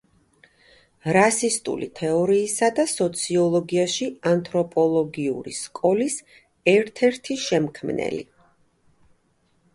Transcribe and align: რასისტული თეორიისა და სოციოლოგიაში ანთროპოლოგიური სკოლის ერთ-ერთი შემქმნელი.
რასისტული 1.17 1.89
თეორიისა 1.99 2.69
და 2.79 2.85
სოციოლოგიაში 2.93 4.09
ანთროპოლოგიური 4.31 5.55
სკოლის 5.59 6.19
ერთ-ერთი 6.75 7.39
შემქმნელი. 7.47 8.27